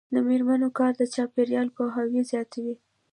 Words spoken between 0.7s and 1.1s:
کار د